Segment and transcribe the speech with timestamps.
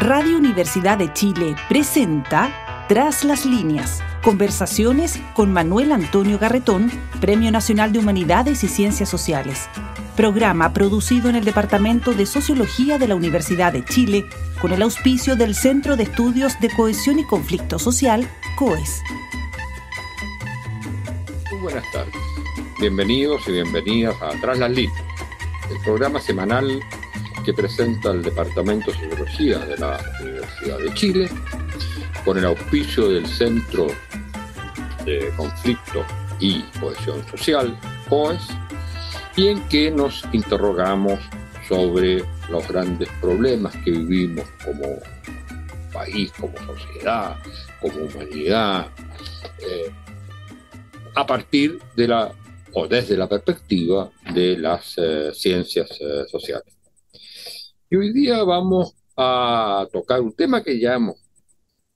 [0.00, 4.00] Radio Universidad de Chile presenta Tras las líneas.
[4.22, 6.88] Conversaciones con Manuel Antonio Garretón,
[7.20, 9.68] Premio Nacional de Humanidades y Ciencias Sociales.
[10.16, 14.24] Programa producido en el Departamento de Sociología de la Universidad de Chile
[14.60, 19.02] con el auspicio del Centro de Estudios de Cohesión y Conflicto Social, COES.
[21.50, 22.14] Muy buenas tardes.
[22.78, 25.02] Bienvenidos y bienvenidas a Tras las líneas,
[25.72, 26.80] el programa semanal
[27.48, 31.30] que presenta el Departamento de Sociología de la Universidad de Chile,
[32.22, 33.86] con el auspicio del Centro
[35.06, 36.04] de Conflicto
[36.38, 37.74] y Cohesión Social,
[38.10, 38.42] COES,
[39.34, 41.20] y en que nos interrogamos
[41.66, 44.98] sobre los grandes problemas que vivimos como
[45.90, 47.34] país, como sociedad,
[47.80, 48.88] como humanidad,
[49.60, 49.90] eh,
[51.14, 52.30] a partir de la
[52.74, 56.77] o desde la perspectiva de las eh, ciencias eh, sociales.
[57.90, 61.16] Y hoy día vamos a tocar un tema que ya hemos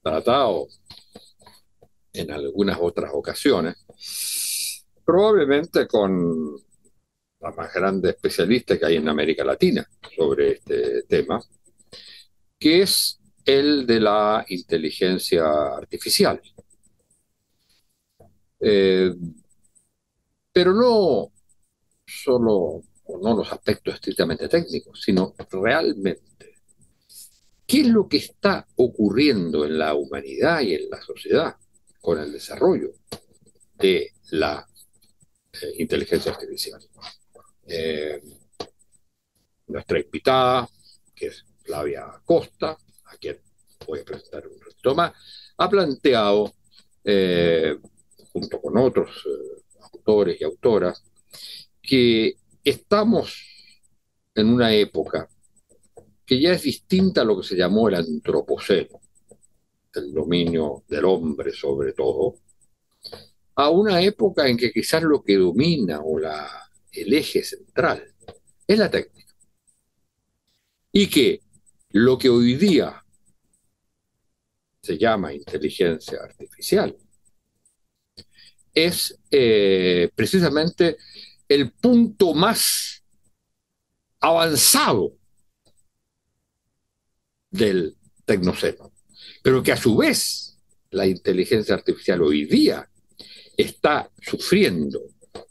[0.03, 0.67] tratado
[2.15, 3.77] en algunas otras ocasiones,
[5.05, 6.57] probablemente con
[7.41, 11.43] la más grande especialista que hay en América Latina sobre este tema,
[12.59, 15.45] que es el de la inteligencia
[15.77, 16.41] artificial.
[18.61, 19.13] Eh,
[20.53, 21.33] pero no
[22.07, 22.83] solo
[23.21, 26.57] no los aspectos estrictamente técnicos, sino realmente
[27.67, 31.57] qué es lo que está ocurriendo en la humanidad y en la sociedad
[32.01, 32.93] con el desarrollo
[33.75, 34.67] de la
[35.53, 36.81] eh, inteligencia artificial.
[37.67, 38.21] Eh,
[39.69, 40.69] nuestra invitada,
[41.15, 43.41] que es Flavia Costa, a quien
[43.87, 45.13] voy a presentar un ratito más,
[45.57, 46.53] ha planteado,
[47.05, 47.79] eh,
[48.33, 49.27] junto con otros
[49.93, 51.03] autores y autoras,
[51.81, 53.47] que estamos
[54.35, 55.29] en una época
[56.25, 59.01] que ya es distinta a lo que se llamó el antropoceno,
[59.95, 62.37] el dominio del hombre sobre todo,
[63.55, 68.15] a una época en que quizás lo que domina o la, el eje central
[68.67, 69.35] es la técnica.
[70.93, 71.41] Y que
[71.91, 73.05] lo que hoy día
[74.81, 76.97] se llama inteligencia artificial
[78.75, 80.97] es eh, precisamente
[81.55, 83.03] el punto más
[84.21, 85.13] avanzado
[87.51, 88.93] del tecnoceno,
[89.43, 90.59] pero que a su vez
[90.91, 92.89] la inteligencia artificial hoy día
[93.57, 95.03] está sufriendo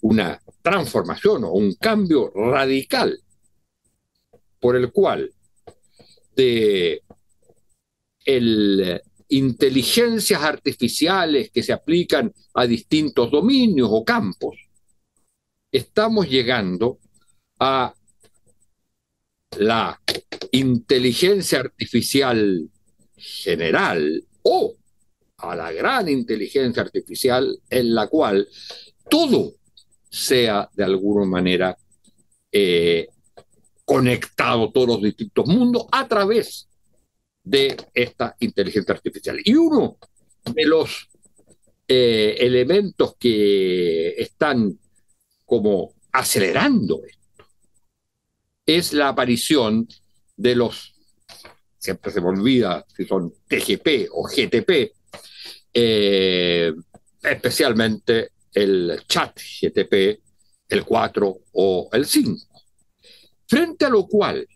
[0.01, 3.19] una transformación o un cambio radical
[4.59, 5.34] por el cual
[6.35, 7.03] de
[8.25, 14.71] el inteligencias artificiales que se aplican a distintos dominios o campos
[15.72, 17.00] estamos llegando
[17.59, 17.94] a
[19.58, 20.02] la
[20.52, 22.70] inteligencia artificial
[23.16, 24.76] general o
[25.38, 28.48] a la gran inteligencia artificial en la cual
[29.09, 29.54] todo
[30.09, 31.78] sea de alguna manera
[32.52, 33.08] eh,
[33.86, 36.68] conectado todos los distintos mundos a través
[37.44, 39.40] de esta inteligencia artificial.
[39.44, 39.98] Y uno
[40.53, 41.09] de los
[41.88, 44.78] eh, elementos que están
[45.51, 47.45] como acelerando esto,
[48.66, 49.85] es la aparición
[50.38, 50.94] de los,
[51.78, 54.94] siempre se me olvida si son TGP o GTP,
[55.73, 56.73] eh,
[57.22, 60.22] especialmente el chat GTP,
[60.69, 62.47] el 4 o el 5.
[63.45, 64.47] Frente a lo cual,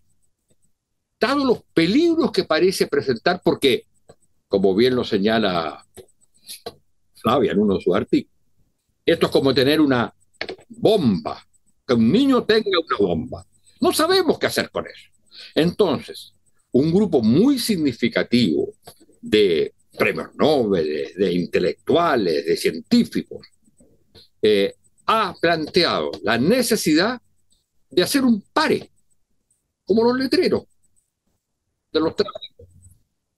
[1.19, 3.85] dado los peligros que parece presentar, porque,
[4.47, 5.85] como bien lo señala
[7.15, 8.33] Flavia en uno de sus artículos,
[9.05, 10.14] esto es como tener una
[10.69, 11.45] bomba,
[11.87, 13.45] que un niño tenga una bomba.
[13.81, 15.09] No sabemos qué hacer con eso.
[15.53, 16.33] Entonces,
[16.71, 18.73] un grupo muy significativo
[19.21, 23.47] de premios Nobel, de, intelectuales, de científicos,
[24.41, 27.21] eh, ha planteado la necesidad
[27.89, 28.91] de hacer un pare,
[29.85, 30.63] como los letreros
[31.91, 32.67] de los tráficos.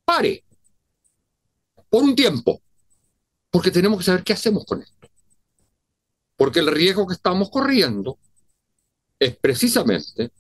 [0.03, 0.43] Pare,
[1.89, 2.61] por un tiempo,
[3.51, 4.96] porque tenemos que saber qué hacemos con esto.
[6.37, 8.17] Porque el riesgo que estamos corriendo
[9.19, 10.31] es precisamente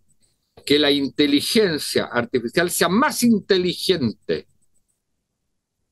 [0.65, 4.47] que la inteligencia artificial sea más inteligente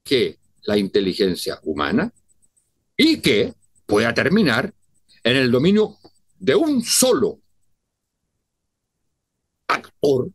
[0.03, 2.13] que la inteligencia humana
[2.95, 3.53] y que
[3.85, 4.73] pueda terminar
[5.23, 5.97] en el dominio
[6.39, 7.39] de un solo
[9.67, 10.29] actor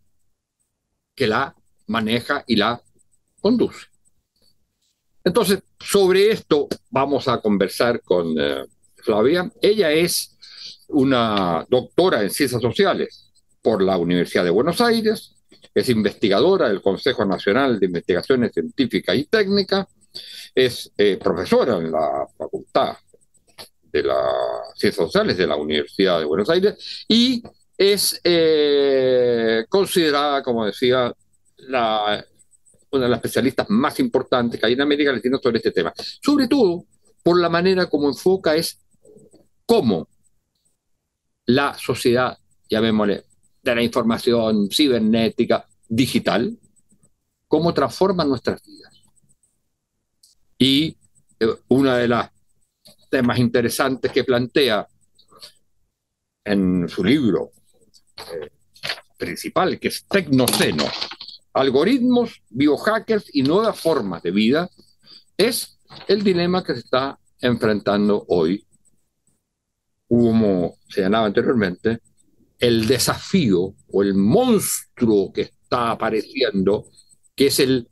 [1.14, 1.54] que la
[1.86, 2.82] maneja y la
[3.40, 3.86] conduce.
[5.22, 8.64] Entonces, sobre esto vamos a conversar con eh,
[9.00, 9.50] Flavia.
[9.60, 10.36] Ella es
[10.88, 13.30] una doctora en ciencias sociales
[13.62, 15.36] por la Universidad de Buenos Aires,
[15.74, 19.86] es investigadora del Consejo Nacional de Investigaciones Científicas y Técnicas,
[20.54, 22.96] es eh, profesora en la Facultad
[23.92, 24.18] de las
[24.74, 27.42] Ciencias Sociales de la Universidad de Buenos Aires y
[27.76, 31.14] es eh, considerada, como decía,
[31.66, 32.24] una
[32.92, 35.92] de las especialistas más importantes que hay en América Latina sobre este tema.
[35.96, 36.84] Sobre todo
[37.22, 38.79] por la manera como enfoca es
[39.70, 40.08] cómo
[41.46, 42.36] la sociedad,
[42.68, 43.24] llamémosle,
[43.62, 46.58] de la información cibernética, digital,
[47.46, 49.00] cómo transforma nuestras vidas.
[50.58, 50.96] Y
[51.38, 52.32] eh, una de las
[53.10, 54.88] temas interesantes que plantea
[56.44, 57.52] en su libro
[58.32, 58.50] eh,
[59.16, 60.86] principal, que es Tecnoceno,
[61.52, 64.68] algoritmos, biohackers y nuevas formas de vida,
[65.36, 65.78] es
[66.08, 68.66] el dilema que se está enfrentando hoy,
[70.10, 72.00] como señalaba anteriormente,
[72.58, 76.88] el desafío o el monstruo que está apareciendo,
[77.36, 77.86] que es el,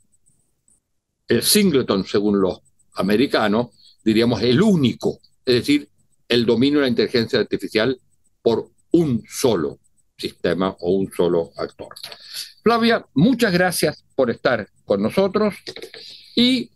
[1.29, 2.59] el singleton según los
[2.95, 3.69] americanos,
[4.03, 5.87] diríamos el único, es decir,
[6.27, 7.97] el dominio de la inteligencia artificial
[8.41, 9.79] por un solo
[10.17, 11.95] sistema o un solo actor.
[12.61, 15.55] Flavia, muchas gracias por estar con nosotros
[16.35, 16.69] y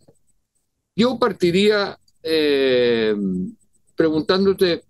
[0.96, 3.14] yo partiría eh,
[3.94, 4.84] preguntándote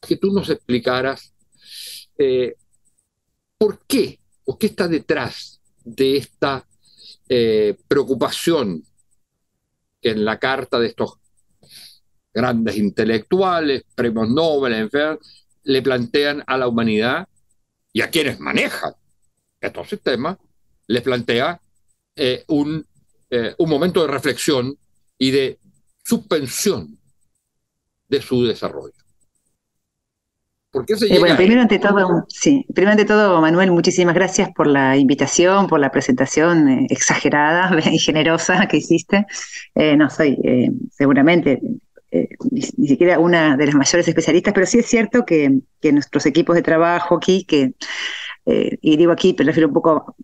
[0.00, 1.34] que tú nos explicaras
[2.18, 2.56] eh,
[3.58, 6.66] por qué o qué está detrás de esta
[7.28, 8.82] eh, preocupación
[10.00, 11.18] que en la carta de estos
[12.32, 15.18] grandes intelectuales, premios Nobel, en fin,
[15.64, 17.28] le plantean a la humanidad
[17.92, 18.94] y a quienes manejan
[19.60, 20.38] estos sistemas,
[20.86, 21.60] les plantea
[22.16, 22.86] eh, un,
[23.58, 24.76] un momento de reflexión
[25.18, 25.58] y de
[26.04, 26.98] suspensión
[28.08, 28.94] de su desarrollo.
[30.70, 34.50] ¿Por qué se eh, bueno, primero ante todo, sí, primero ante todo, Manuel, muchísimas gracias
[34.54, 39.26] por la invitación, por la presentación exagerada y generosa que hiciste.
[39.74, 40.38] no soy
[40.92, 41.60] seguramente
[42.50, 46.56] ni, siquiera una de las mayores especialistas, pero sí es cierto que, que nuestros equipos
[46.56, 47.74] de trabajo aquí, que
[48.46, 50.16] eh, y digo aquí, pero refiero un poco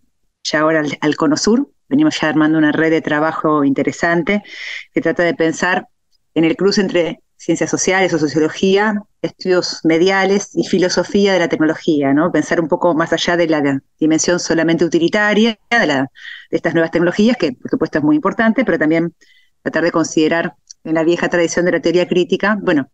[0.43, 4.43] ya ahora al, Cono Sur, venimos ya armando una red de trabajo interesante
[4.93, 5.87] que trata de pensar
[6.33, 12.13] en el cruce entre ciencias sociales o sociología, estudios mediales y filosofía de la tecnología,
[12.13, 12.31] ¿no?
[12.31, 16.07] Pensar un poco más allá de la dimensión solamente utilitaria de, de
[16.49, 19.13] estas nuevas tecnologías, que por supuesto es muy importante, pero también
[19.61, 22.89] tratar de considerar en la vieja tradición de la teoría crítica, bueno,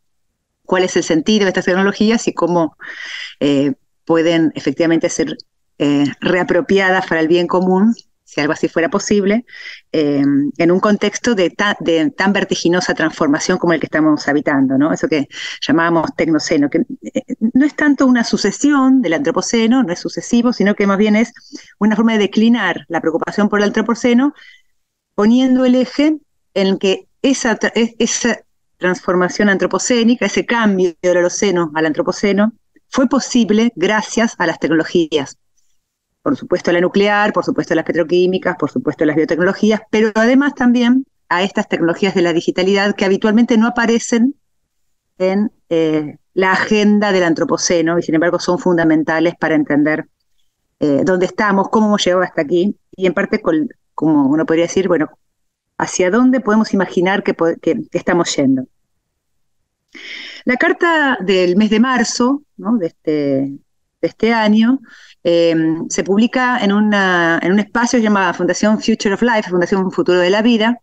[0.66, 2.78] cuál es el sentido de estas tecnologías y cómo
[3.40, 3.74] eh,
[4.06, 5.38] pueden efectivamente ser
[5.80, 7.96] eh, reapropiadas para el bien común,
[8.34, 9.46] si algo así fuera posible,
[9.92, 10.24] eh,
[10.58, 14.92] en un contexto de, tan vertiginosa transformación como el que estamos habitando.
[14.92, 15.28] Eso que
[15.66, 17.22] llamábamos tecnoceno, que eh,
[17.54, 21.32] no es tanto una sucesión del antropoceno, no es sucesivo, sino que más bien es
[21.80, 24.34] una forma de declinar la preocupación por el antropoceno,
[25.16, 26.18] poniendo el eje
[26.56, 28.40] en que esa, esa
[28.78, 32.54] transformación antropocénica, ese cambio del Holoceno al antropoceno,
[32.90, 35.38] fue posible gracias a las tecnologías.
[36.24, 41.06] Por supuesto la nuclear, por supuesto las petroquímicas, por supuesto las biotecnologías, pero además también
[41.30, 44.36] a estas tecnologías de la digitalidad que habitualmente no aparecen
[45.18, 50.08] en eh, la agenda del antropoceno y sin embargo son fundamentales para entender
[50.80, 53.42] eh, dónde estamos, cómo hemos llegado hasta aquí y en parte,
[53.94, 55.10] como uno podría decir, bueno,
[55.78, 57.36] hacia dónde podemos imaginar que
[57.92, 58.66] estamos yendo.
[60.46, 62.44] La carta del mes de marzo
[62.82, 63.60] este, de,
[64.02, 64.80] este, año
[65.24, 70.30] em, se publica en, en un espacio llamado Fundación Future of Life, Fundación Futuro de
[70.30, 70.80] la Vida.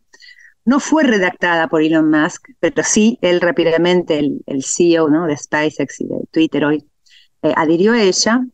[0.65, 5.27] No fue redactada por Elon Musk, pero sí él rápidamente, el, CEO ¿no?
[5.27, 6.87] de SpaceX y de Twitter hoy,
[7.43, 8.45] eh, adhirió a ella,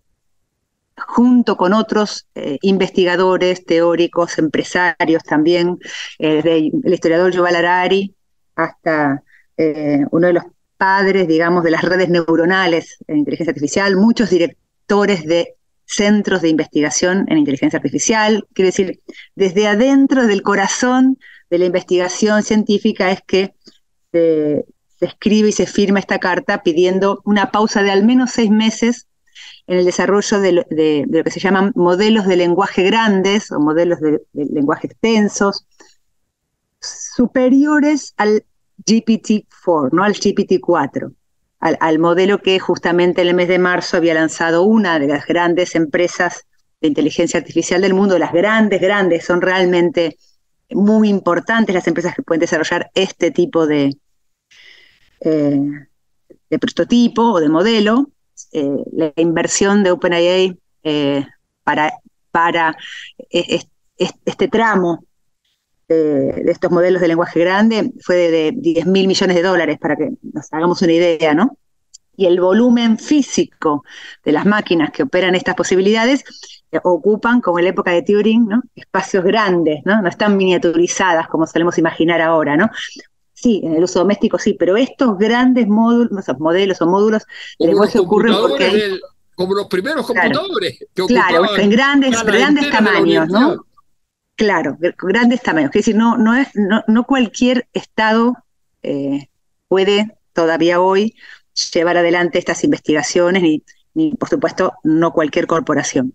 [0.96, 5.78] junto con otros eh, investigadores, teóricos, empresarios también,
[6.18, 8.14] eh, desde el historiador Yuval Harari
[8.54, 9.22] hasta
[10.10, 10.44] uno de los
[10.76, 15.55] padres, digamos, de las redes neuronales en inteligencia artificial, muchos directores de
[15.86, 18.46] centros de investigación en inteligencia artificial.
[18.52, 19.00] Quiere decir,
[19.34, 23.54] desde adentro del corazón de la investigación científica es que
[24.12, 24.66] se,
[25.00, 29.06] escribe y se firma esta carta pidiendo una pausa de al menos seis meses
[29.66, 34.20] en el desarrollo de lo, que se llaman modelos de lenguaje grandes o modelos de
[34.32, 35.66] lenguaje extensos,
[36.80, 38.44] superiores al
[38.84, 41.14] GPT-4, no al GPT-4,
[41.80, 45.74] al, modelo que justamente en el mes de marzo había lanzado una de las grandes
[45.74, 46.46] empresas
[46.80, 50.16] de inteligencia artificial del mundo, las grandes, grandes, son realmente
[50.70, 53.96] muy importantes las empresas que pueden desarrollar este tipo de,
[55.20, 55.60] eh,
[56.50, 58.10] de prototipo o de modelo.
[58.52, 61.26] Eh, la inversión de OpenAI eh,
[61.64, 61.92] para
[62.36, 62.76] para
[63.30, 63.60] eh,
[63.96, 65.05] este tramo
[65.88, 70.10] de, estos modelos de lenguaje grande fue de, 10 mil millones de dólares, para que
[70.22, 71.56] nos hagamos una idea, ¿no?
[72.16, 73.84] Y el volumen físico
[74.24, 76.24] de las máquinas que operan estas posibilidades
[76.72, 78.62] eh, ocupan, como en la época de Turing, ¿no?
[78.74, 80.00] espacios grandes, ¿no?
[80.00, 82.70] no están miniaturizadas como solemos imaginar ahora, ¿no?
[83.34, 87.24] Sí, en el uso doméstico sí, pero estos grandes módulos, modelos o módulos
[87.58, 88.98] de lenguaje ocurren porque...
[89.34, 90.78] como los primeros computadores.
[91.06, 93.66] claro, en grandes, grandes tamaños, ¿no?
[94.36, 95.70] Claro, grandes tamaños.
[95.70, 98.34] Es decir, no, no, es, no, cualquier Estado
[98.82, 99.28] eh,
[99.66, 101.16] puede todavía hoy
[101.72, 103.62] llevar adelante estas investigaciones, ni,
[103.94, 106.14] ni por supuesto, no cualquier corporación.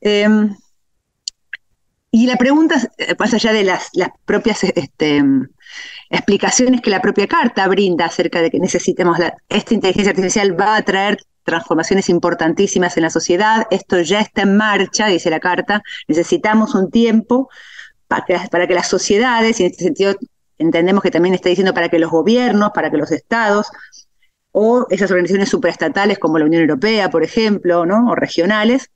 [0.00, 0.56] Em,
[2.10, 5.22] y la pregunta, eh, más allá de las, las propias este,
[6.10, 9.18] explicaciones que la propia carta brinda acerca de que necesitemos
[9.48, 14.56] esta inteligencia artificial va a traer transformaciones importantísimas en la sociedad, esto ya está en
[14.56, 17.48] marcha, dice la carta, necesitamos un tiempo
[18.08, 20.14] para que, para que las sociedades, y en este sentido
[20.58, 23.68] entendemos que también está diciendo para que los gobiernos, para que los estados,
[24.52, 28.06] o esas organizaciones supraestatales como la Unión Europea, por ejemplo, ¿no?
[28.08, 28.90] o regionales,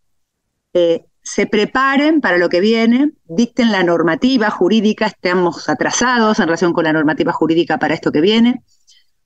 [0.72, 6.72] eh, se preparen para lo que viene, dicten la normativa jurídica, estamos atrasados en relación
[6.72, 8.62] con la normativa jurídica para esto que viene,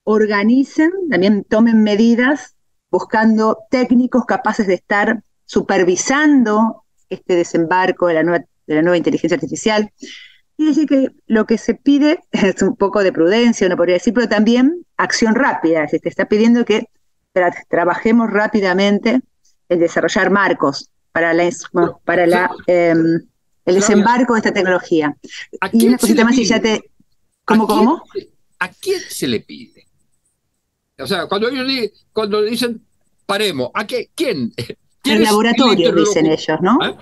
[0.05, 2.57] organicen, también tomen medidas
[2.93, 9.35] buscando técnicos capaces de estar supervisando este desembarco de la nueva, de la nueva inteligencia
[9.35, 9.91] artificial.
[10.59, 14.13] Y decir que lo que se pide es un poco de prudencia, uno podría decir,
[14.13, 15.89] pero también acción rápida.
[15.89, 16.87] Se te está pidiendo que
[17.69, 19.23] trabajemos rápidamente
[19.71, 21.51] en desarrollar marcos para, la,
[22.05, 23.23] para la, em,
[23.65, 25.17] el desembarco de esta tecnología.
[25.73, 26.91] y una cosita más y ya te...
[27.47, 28.05] ¿Cómo, cómo?
[28.59, 29.87] ¿A quién se le pide?
[31.03, 32.83] O sea, cuando ellos cuando dicen
[33.27, 34.11] paremos, ¿a qué?
[34.15, 34.53] ¿Quién?
[35.05, 36.79] Al laboratorio, dicen ellos, ¿no?
[36.81, 36.97] ¿Ah?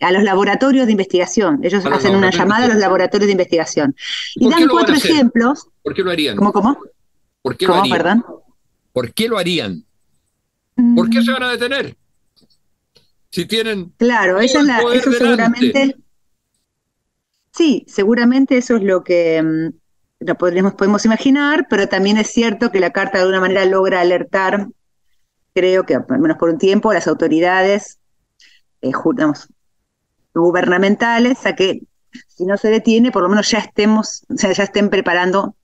[0.00, 1.60] a los laboratorios de investigación.
[1.62, 3.94] Ellos hacen una llamada a los laboratorios de investigación.
[4.36, 5.68] Y dan cuatro ejemplos.
[5.82, 6.36] ¿Por qué lo harían?
[6.36, 6.78] ¿Cómo, cómo?
[7.42, 7.98] ¿Por qué lo harían?
[7.98, 8.24] perdón?
[8.92, 9.84] ¿Por qué lo harían?
[10.96, 11.96] ¿Por qué se van a detener?
[13.30, 13.92] Si tienen.
[13.98, 15.96] Claro, esa es la, eso seguramente.
[17.52, 19.79] Sí, seguramente eso es lo que mm,
[20.20, 24.00] lo podríamos, podemos imaginar, pero también es cierto que la carta de alguna manera logra
[24.00, 24.68] alertar,
[25.54, 27.98] creo que al menos por un tiempo, a las autoridades
[28.82, 28.92] eh,
[30.34, 31.82] gubernamentales a que
[32.26, 35.54] si no se detiene, por lo menos ya estemos, ya estén preparando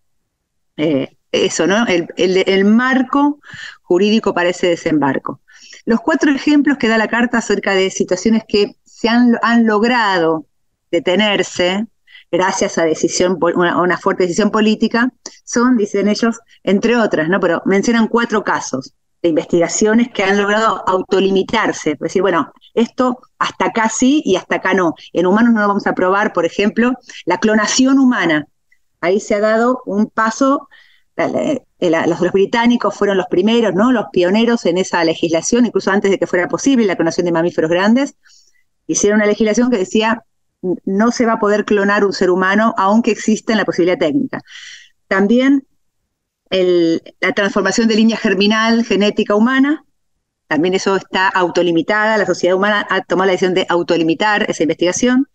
[0.76, 1.86] eh, eso, ¿no?
[1.86, 3.40] El, el, marco
[3.82, 5.40] jurídico para ese desembarco.
[5.84, 10.46] Los cuatro ejemplos que da la carta acerca de situaciones que se han, han logrado
[10.90, 11.86] detenerse,
[12.30, 15.12] gracias a decisión, una, fuerte decisión política,
[15.44, 17.40] son, dicen ellos, entre otras, ¿no?
[17.40, 23.66] Pero mencionan cuatro casos de investigaciones que han logrado autolimitarse, es decir, bueno, esto hasta
[23.66, 24.94] acá sí y hasta acá no.
[25.12, 26.92] En humanos no lo vamos a probar, por ejemplo,
[27.24, 28.46] la clonación humana.
[29.00, 30.68] Ahí se ha dado un paso,
[31.16, 33.92] los, los, británicos fueron los primeros, ¿no?
[33.92, 37.70] Los pioneros en esa legislación, incluso antes de que fuera posible la clonación de mamíferos
[37.70, 38.16] grandes.
[38.86, 40.24] Hicieron una legislación que decía
[40.84, 44.40] no se va a poder clonar un ser humano, aunque exista la posibilidad técnica.
[45.08, 45.66] También
[46.50, 49.84] la transformación de línea germinal genética humana,
[50.46, 55.28] también eso está autolimitada, la sociedad humana ha tomado la decisión de autolimitar esa investigación.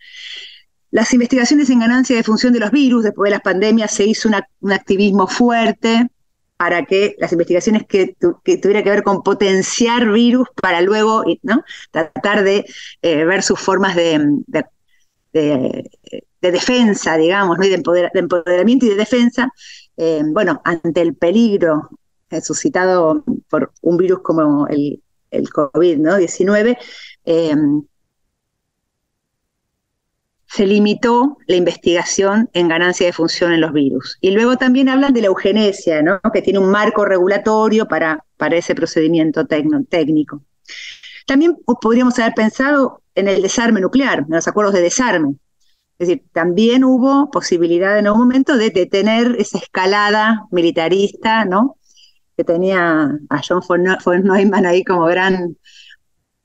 [0.89, 4.29] Las investigaciones en ganancia de función de los virus, después de las pandemias se hizo
[4.61, 6.07] un activismo fuerte
[6.61, 11.63] para que las investigaciones que, tuvieran que ver con potenciar virus para luego ¿no?
[11.89, 12.65] tratar de
[13.01, 14.43] eh, ver sus formas de,
[15.31, 17.63] defensa, digamos, ¿no?
[17.63, 19.50] de, empoderamiento y de defensa,
[19.97, 21.89] eh, bueno, ante el peligro
[22.41, 26.77] suscitado por un virus como el, el COVID-19,
[27.25, 27.55] eh,
[30.51, 34.17] se limitó la investigación en ganancia de función en los virus.
[34.19, 36.19] Y luego también hablan de la eugenesia, ¿no?
[36.33, 40.43] que tiene un marco regulatorio para, para ese procedimiento técnico.
[41.25, 45.35] También podríamos haber pensado en el desarme nuclear, en los acuerdos de desarme.
[45.99, 51.77] Es decir, también hubo posibilidad en algún momento de detener esa escalada militarista, ¿no?
[52.35, 55.57] Que tenía a John von Neumann ahí como gran,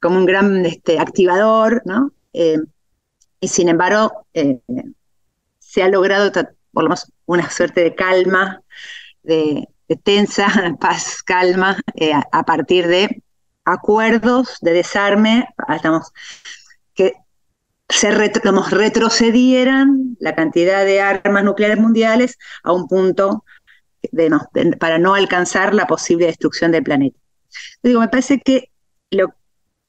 [0.00, 2.12] como un gran este, activador, ¿no?
[2.34, 2.58] Eh,
[3.40, 4.60] y sin embargo, eh,
[5.58, 6.30] se ha logrado
[6.72, 8.60] por lo menos una suerte de calma,
[9.22, 9.68] de,
[10.02, 10.48] tensa,
[10.80, 13.22] paz, calma, eh, a partir de
[13.64, 16.12] acuerdos de desarme, estamos,
[16.96, 17.14] que
[17.88, 23.44] se retrocedieran la cantidad de armas nucleares mundiales a un punto
[24.78, 27.18] para no alcanzar la posible destrucción del planeta.
[27.82, 28.70] Digo, me parece que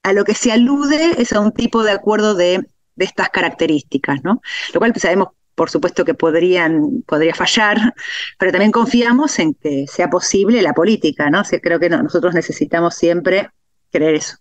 [0.02, 2.60] a lo que se alude es a un tipo de acuerdo de,
[2.96, 4.40] estas características, ¿no?
[4.74, 7.94] Lo cual pues, sabemos, por supuesto, que podrían, podría fallar,
[8.38, 11.42] pero también confiamos en que sea posible la política, ¿no?
[11.62, 13.50] creo que nosotros necesitamos siempre
[13.92, 14.36] creer eso.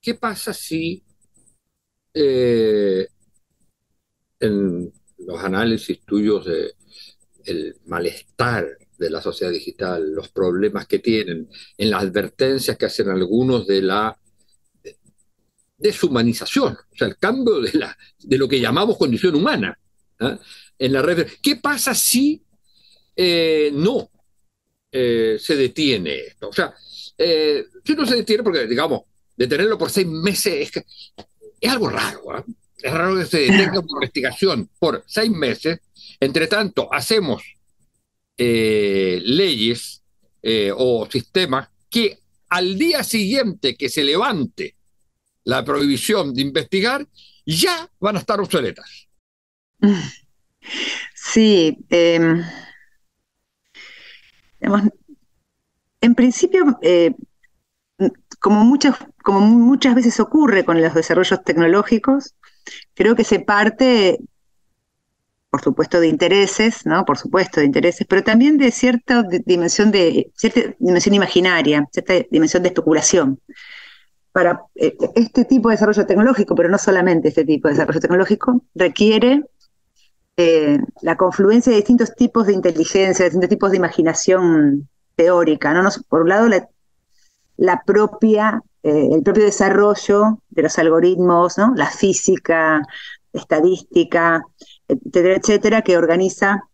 [0.00, 1.04] ¿Qué pasa si
[2.14, 3.06] eh,
[4.40, 6.74] en los análisis tuyos de
[7.44, 8.66] el malestar
[8.98, 11.48] de la sociedad digital, los problemas que tienen,
[11.78, 14.18] en las advertencias que hacen algunos de la
[15.78, 19.78] deshumanización, o sea, el cambio de, la, de lo que llamamos condición humana
[20.20, 20.38] ¿ah?
[20.78, 21.26] en la red.
[21.42, 22.42] ¿Qué pasa si
[23.16, 24.10] eh, no
[24.92, 26.50] eh, se detiene esto?
[26.50, 29.02] O sea, si no se detiene, porque digamos,
[29.34, 30.84] detenerlo por seis meses es,
[31.60, 32.22] es algo raro.
[32.32, 32.44] ¿ah?
[32.78, 35.80] Es raro que se detenga una investigación por seis meses.
[36.18, 37.42] Entre tanto, hacemos
[38.36, 40.02] leyes
[40.76, 44.76] o sistemas que al día siguiente que se levante
[45.44, 47.06] la prohibición de investigar,
[47.46, 49.08] ya van a estar obsoletas.
[51.14, 51.78] Sí.
[51.88, 52.42] Em,
[56.00, 57.14] en principio, eh,
[58.38, 62.34] como, muchas, como muchas veces ocurre con los desarrollos tecnológicos,
[62.94, 64.18] creo que se parte,
[65.50, 67.04] por supuesto, de intereses, ¿no?
[67.04, 72.62] Por supuesto, de intereses, pero también de cierta dimensión de, cierta dimensión imaginaria, cierta dimensión
[72.62, 73.40] de especulación
[74.32, 78.62] para eh, este tipo de desarrollo tecnológico, pero no solamente este tipo de desarrollo tecnológico,
[78.74, 79.44] requiere
[80.36, 85.74] eh, la confluencia de distintos tipos de inteligencia, de distintos tipos de imaginación teórica.
[85.74, 85.88] ¿no?
[86.08, 86.48] por un lado,
[87.56, 91.72] la, propia, eh, el propio desarrollo de los algoritmos, ¿no?
[91.74, 92.82] la física,
[93.32, 94.42] estadística,
[94.88, 96.64] etcétera, etcétera, que organiza,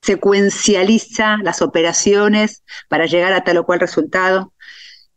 [0.00, 4.52] secuencializa las operaciones para llegar a tal o cual resultado.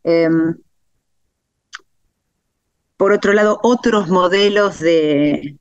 [0.04, 0.56] Em,
[3.02, 5.58] por otro lado, otros modelos de,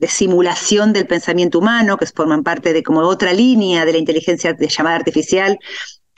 [0.00, 4.68] simulación del pensamiento humano, que forman parte de como otra línea de la inteligencia de
[4.68, 5.56] llamada artificial,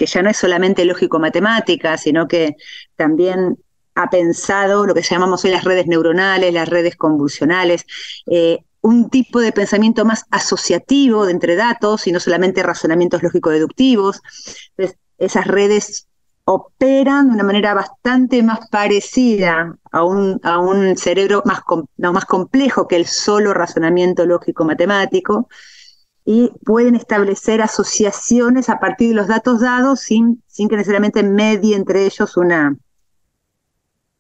[0.01, 2.57] que ya no es solamente lógico-matemática, sino que
[2.97, 3.59] también
[3.95, 7.85] ha pensado lo que llamamos hoy las redes neuronales, las redes convulsionales,
[8.25, 14.23] eh, un tipo de pensamiento más asociativo de entre datos y no solamente razonamientos lógico-deductivos.
[15.19, 16.07] esas redes
[16.47, 21.61] operan de una manera bastante más parecida a un, a un cerebro más,
[21.99, 25.51] más complejo que el solo razonamiento lógico-matemático
[26.25, 31.77] y pueden establecer asociaciones a partir de los datos dados sin, sin que necesariamente medie
[31.77, 32.77] entre ellos una,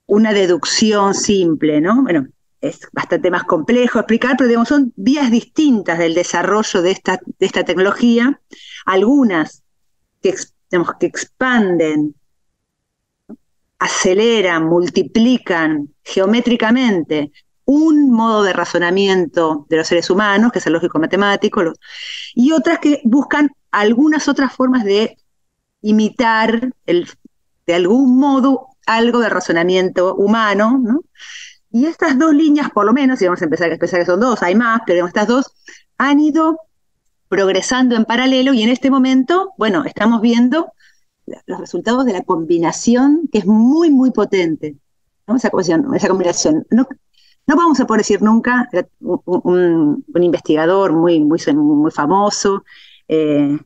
[0.07, 2.03] una deducción simple, ¿no?
[2.03, 2.27] Bueno,
[2.61, 7.65] es bastante más complejo explicar, pero son vías distintas del desarrollo de esta, de esta
[7.65, 8.41] tecnología,
[8.85, 9.63] algunas
[10.23, 10.35] que,
[10.99, 12.15] que expanden
[13.79, 17.33] aceleran, multiplican geométricamente
[17.65, 21.63] un modo de razonamiento de los seres humanos, que es el lógico-matemático,
[22.35, 25.17] y otras que buscan algunas otras formas de
[25.83, 27.09] imitar el,
[27.67, 30.83] de algún modo algo de razonamiento humano,
[31.73, 34.19] Y estas dos líneas, por lo menos, y vamos a empezar a pensar que son
[34.19, 35.55] dos, hay más, pero estas dos
[35.99, 36.59] han ido
[37.29, 40.73] progresando en paralelo y en este momento, bueno, estamos viendo
[41.47, 44.77] los resultados de la combinación, que es muy, muy potente.
[45.37, 46.67] Esa, combinación.
[46.71, 46.89] No,
[47.51, 48.69] no vamos a poder decir nunca,
[49.01, 51.41] un, investigador muy, muy,
[51.91, 52.63] famoso,
[53.09, 53.59] eh,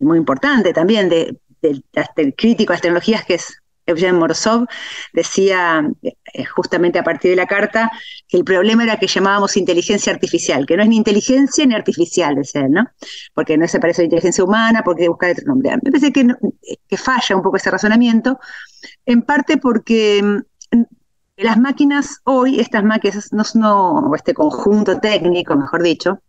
[0.00, 4.66] muy importante también, de, del crítico de las tecnologías, que es Eugene Morsov
[5.12, 7.88] decía eh, justamente a partir de la carta
[8.26, 12.34] que el problema era que llamábamos inteligencia artificial, que no es ni inteligencia ni artificial,
[12.34, 12.88] decía ¿no?
[13.32, 15.70] Porque no se parece a la inteligencia humana, porque buscar otro nombre.
[15.84, 16.26] Me parece que,
[16.88, 18.40] que falla un poco ese razonamiento,
[19.04, 20.55] en parte porque mm,
[21.36, 26.20] las máquinas hoy, estas máquinas, no, no, este conjunto técnico, mejor dicho,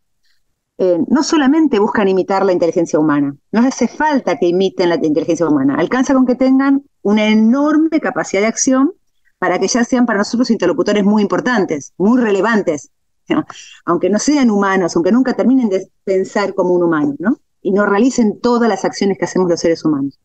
[0.77, 5.47] eh, no solamente buscan imitar la inteligencia humana, no hace falta que imiten la inteligencia
[5.47, 8.93] humana, alcanza con que tengan una enorme capacidad de acción
[9.39, 12.91] para que ya sean para nosotros interlocutores muy importantes, muy relevantes,
[13.85, 17.37] aunque no sean humanos, aunque nunca terminen de pensar como un humano, ¿no?
[17.61, 20.19] Y no realicen todas las acciones que hacemos los seres humanos.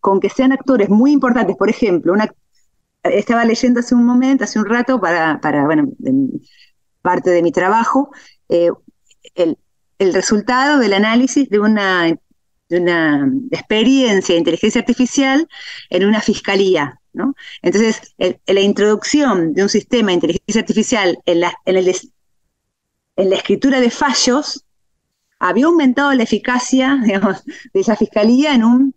[0.00, 2.28] Con que sean actores muy importantes, por ejemplo, una,
[3.04, 5.88] estaba leyendo hace un momento, hace un rato, para, para bueno,
[7.02, 8.10] parte de mi trabajo,
[8.48, 8.70] eh,
[9.34, 9.56] el,
[9.98, 12.14] resultado del análisis de una,
[12.70, 15.48] una experiencia de inteligencia artificial
[15.88, 17.00] en una fiscalía.
[17.14, 17.34] ¿no?
[17.62, 21.88] Entonces, la introducción de un sistema de inteligencia artificial en la, en, el,
[23.16, 24.64] en la escritura de fallos
[25.38, 26.98] había aumentado la eficacia
[27.72, 28.94] de esa fiscalía en un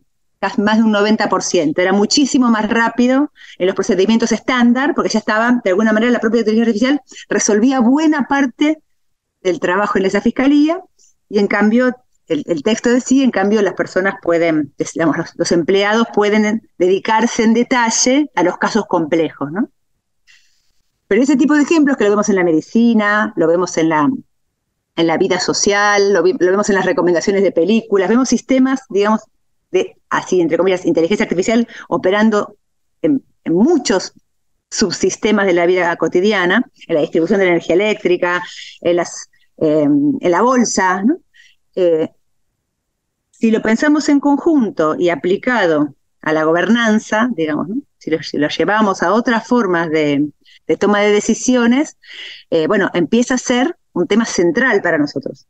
[0.57, 1.79] más de un 90%.
[1.79, 6.19] Era muchísimo más rápido en los procedimientos estándar, porque ya estaba, de alguna manera, la
[6.19, 8.81] propia inteligencia artificial resolvía buena parte
[9.41, 10.81] del trabajo en esa fiscalía,
[11.29, 11.93] y en cambio,
[12.27, 18.29] el, texto decía, en cambio, las personas pueden, digamos, los, empleados pueden dedicarse en detalle
[18.35, 19.69] a los casos complejos, ¿no?
[21.07, 24.09] Pero ese tipo de ejemplos que lo vemos en la medicina, lo vemos en la,
[24.97, 29.21] en la vida social, lo vemos en las recomendaciones de películas, vemos sistemas, digamos,
[29.71, 32.57] de, así entre comillas, inteligencia artificial operando
[33.01, 34.13] en, muchos
[34.69, 38.43] subsistemas de la vida cotidiana, en la distribución de la energía eléctrica,
[38.81, 41.01] en, las, em, en la bolsa.
[41.75, 42.09] Eh,
[43.31, 49.13] si lo pensamos en conjunto y aplicado a la gobernanza, digamos, si, lo, llevamos a
[49.13, 50.29] otras formas de,
[50.79, 51.97] toma de decisiones,
[52.49, 55.47] eh, bueno, empieza a ser un tema central para nosotros.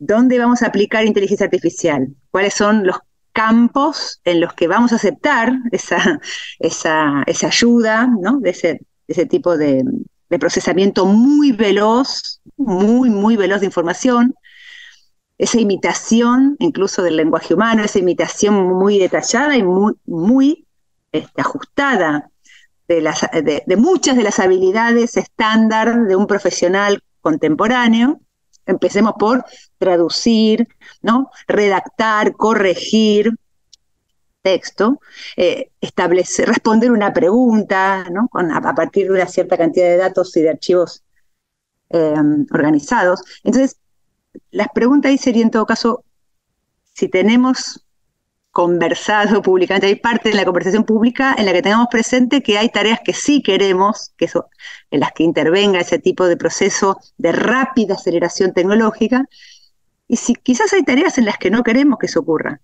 [0.00, 2.08] ¿Dónde vamos a aplicar inteligencia artificial?
[2.30, 2.96] ¿Cuáles son los
[3.32, 6.20] campos en los que vamos a aceptar esa,
[6.58, 8.40] esa, esa ayuda, ¿no?
[8.40, 9.84] de, ese, ese tipo de,
[10.38, 14.34] procesamiento muy veloz, muy, muy veloz de información,
[15.36, 20.66] esa imitación incluso del lenguaje humano, esa imitación muy detallada y muy, muy
[21.12, 22.30] este, ajustada
[22.88, 28.20] de, las, de, muchas de las habilidades estándar de un profesional contemporáneo.
[28.70, 29.44] Empecemos por
[29.78, 30.68] traducir,
[31.02, 31.30] ¿no?
[31.46, 33.32] redactar, corregir
[34.42, 35.00] texto,
[35.36, 38.30] eh, establecer, responder una pregunta, ¿no?
[38.32, 41.02] a, partir de una cierta cantidad de datos y de archivos
[41.90, 42.14] eh,
[42.50, 43.22] organizados.
[43.44, 43.76] Entonces,
[44.50, 46.04] las preguntas ahí serían en todo caso,
[46.94, 47.84] si tenemos
[48.50, 52.68] conversado públicamente, hay parte de la conversación pública en la que tengamos presente que hay
[52.68, 54.48] tareas que sí queremos, que eso,
[54.90, 59.26] en las que intervenga ese tipo de proceso de rápida aceleración tecnológica,
[60.08, 62.60] y si quizás hay tareas en las que no queremos que eso ocurra.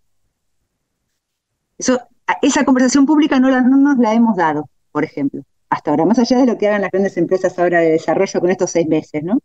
[1.79, 6.39] Esa conversación pública no, no nos la hemos dado, por ejemplo, hasta ahora, más allá
[6.39, 9.39] de lo que hagan las grandes empresas ahora de desarrollo con estos seis meses, ¿no?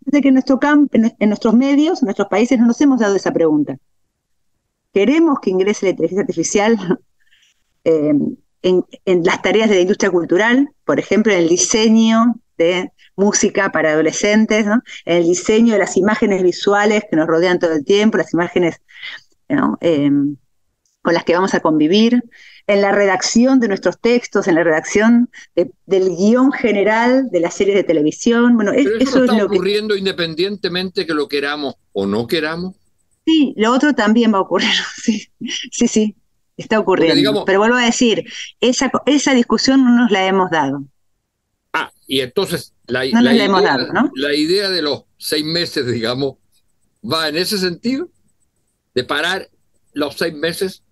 [0.00, 0.58] Desde que en, nuestro
[0.92, 3.76] en, en nuestros medios, en nuestros países, no nos hemos dado esa pregunta.
[4.92, 6.76] ¿Queremos que ingrese la inteligencia artificial
[7.84, 8.12] eh,
[8.62, 10.70] en, en, las tareas de la industria cultural?
[10.84, 16.42] Por ejemplo, en el diseño de música para adolescentes, en el diseño de las imágenes
[16.42, 18.80] visuales que nos rodean todo el tiempo, las imágenes
[19.48, 20.36] em,
[21.02, 22.22] con las que vamos a convivir,
[22.68, 27.76] en la redacción de nuestros textos, en la redacción del guion general de las series
[27.76, 28.54] de televisión.
[28.54, 32.76] Bueno, eso, eso está ocurriendo independientemente que lo queramos o no queramos.
[33.24, 34.70] Sí, lo otro también va a ocurrir,
[35.02, 35.28] sí,
[35.70, 36.16] sí, sí,
[36.56, 37.44] está ocurriendo.
[37.44, 38.24] Pero vuelvo a decir,
[38.60, 40.84] esa, esa discusión no nos la hemos dado.
[41.72, 46.34] Ah, y entonces la, idea, de los seis meses, digamos,
[47.02, 48.08] va en ese sentido,
[48.94, 49.48] de parar
[49.92, 50.82] los seis meses.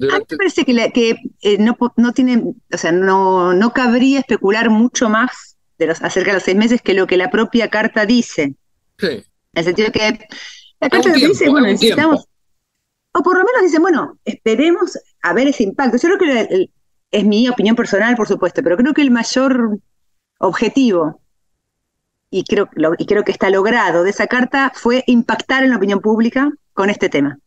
[0.00, 4.70] A mí me parece que, eh, no, no tiene, o sea, no, no cabría especular
[4.70, 8.06] mucho más de los, acerca de los seis meses que lo que la propia carta
[8.06, 8.54] dice.
[8.98, 9.06] Sí.
[9.06, 10.26] En el sentido de que
[10.82, 12.26] la carta dice, bueno, necesitamos,
[13.12, 15.96] o por lo menos dice, bueno, esperemos a ver ese impacto.
[15.96, 16.70] Yo creo que
[17.12, 19.78] es mi opinión personal, por supuesto, pero creo que el mayor
[20.38, 21.20] objetivo,
[22.30, 22.68] y creo,
[22.98, 26.90] y creo que está logrado de esa carta, fue impactar en la opinión pública con
[26.90, 27.38] este tema.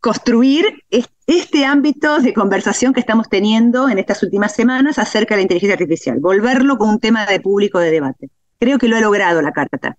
[0.00, 0.82] Construir
[1.28, 5.74] este ámbito de conversación que estamos teniendo en estas últimas semanas acerca de la inteligencia
[5.74, 8.30] artificial, volverlo con un tema de público de debate.
[8.58, 9.96] Creo que lo ha logrado la carta.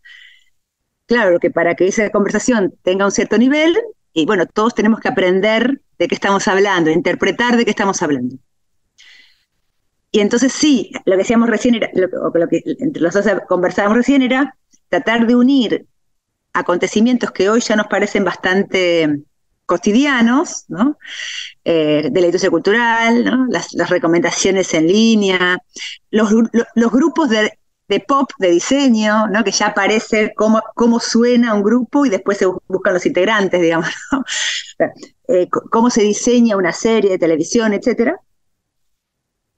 [1.05, 3.77] Claro que para que esa conversación tenga un cierto nivel,
[4.13, 8.35] y bueno, todos tenemos que aprender de qué estamos hablando, interpretar de qué estamos hablando.
[10.11, 14.21] Y entonces sí, lo que decíamos recién era, lo, que entre los dos conversábamos recién
[14.21, 14.55] era
[14.87, 15.87] tratar de unir
[16.53, 19.23] acontecimientos que hoy ya nos parecen bastante
[19.65, 20.99] cotidianos, ¿no?
[21.63, 23.47] Eh, de la industria cultural, ¿no?
[23.49, 25.57] las, recomendaciones en línea,
[26.11, 26.29] los,
[26.91, 27.57] grupos de,
[28.07, 29.43] pop, de diseño, ¿no?
[29.43, 33.89] que ya aparece cómo, cómo suena un grupo y después se buscan los integrantes, digamos,
[35.27, 38.19] eh, cómo se diseña una serie de televisión, etcétera.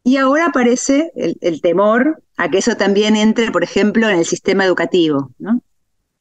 [0.04, 4.64] Y ahora aparece el, temor a que eso también entre, por ejemplo, en el sistema
[4.64, 5.62] educativo, ¿no?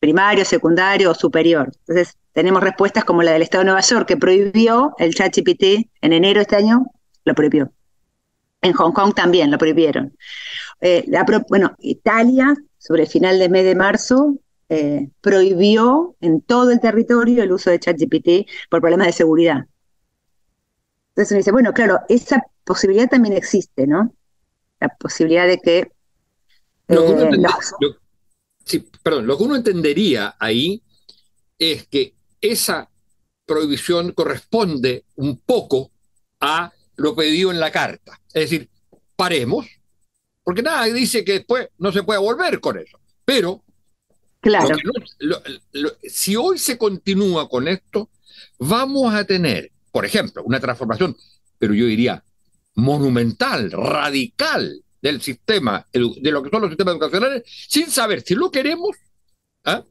[0.01, 1.71] primario, secundario o superior.
[1.81, 5.90] Entonces, tenemos respuestas como la del Estado de Nueva York, que prohibió el chat GPT
[6.01, 6.87] en enero de este año,
[7.25, 7.73] lo prohibió.
[8.64, 10.16] En Hong Kong también lo prohibieron.
[10.81, 11.07] Eh,
[11.48, 14.38] bueno, Italia, sobre el final del mes de marzo,
[14.70, 19.66] eh, prohibió en todo el territorio el uso de ChatGPT por problemas de seguridad.
[21.11, 24.14] Entonces uno dice, bueno, claro, esa posibilidad también existe, ¿no?
[24.81, 25.92] La posibilidad de que...
[26.88, 27.96] Lo que uno eh,
[28.64, 30.83] sí, perdón, lo que uno entendería ahí
[31.59, 32.88] es que esa
[33.44, 35.90] prohibición corresponde un poco
[36.40, 38.18] a lo pedido en la carta.
[38.35, 38.68] Es decir,
[39.14, 39.66] paremos,
[40.42, 42.99] porque nada dice que después no se puede volver con eso.
[43.25, 43.62] Pero
[44.40, 44.77] claro.
[46.03, 48.11] si hoy se continúa con esto,
[48.59, 51.16] vamos a tener, por ejemplo, una transformación,
[51.59, 52.23] pero yo diría
[52.75, 58.51] monumental, radical del sistema, de lo que son los sistemas educacionales, sin saber si lo
[58.51, 58.97] queremos
[59.64, 59.85] ¿ah?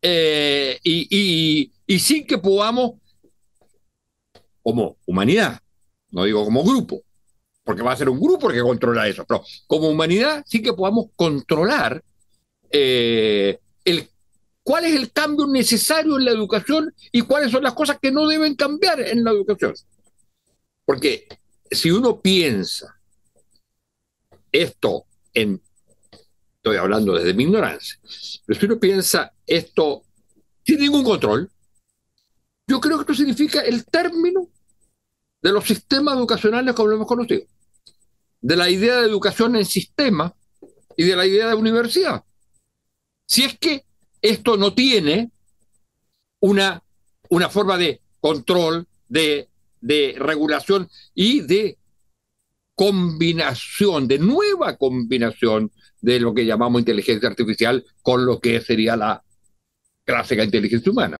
[0.00, 2.92] eh, y, y sin que podamos,
[4.62, 5.60] como humanidad,
[6.10, 7.02] no digo como grupo,
[7.64, 10.72] porque va a ser un grupo el que controla eso, pero como humanidad sí que
[10.72, 12.02] podamos controlar
[12.70, 14.08] eh, el,
[14.62, 18.26] cuál es el cambio necesario en la educación y cuáles son las cosas que no
[18.26, 19.74] deben cambiar en la educación.
[20.84, 21.26] Porque
[21.70, 22.98] si uno piensa
[24.50, 25.60] esto en,
[26.56, 27.98] estoy hablando desde mi ignorancia,
[28.44, 30.02] pero si uno piensa esto
[30.64, 31.50] sin ningún control,
[32.66, 34.48] yo creo que esto significa el término
[35.42, 37.44] de los sistemas educacionales como lo hemos conocido,
[38.42, 40.34] de la idea de educación en sistema
[40.96, 42.24] y de la idea de universidad.
[43.26, 43.84] Si es que
[44.20, 45.30] esto no tiene
[46.40, 46.82] una,
[47.30, 49.48] una forma de control, de,
[49.80, 51.78] de regulación y de
[52.74, 59.22] combinación, de nueva combinación de lo que llamamos inteligencia artificial con lo que sería la
[60.04, 61.16] clásica inteligencia humana.